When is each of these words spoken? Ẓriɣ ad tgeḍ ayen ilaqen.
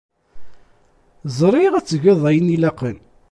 Ẓriɣ 1.37 1.73
ad 1.75 1.85
tgeḍ 1.85 2.21
ayen 2.29 2.53
ilaqen. 2.55 2.97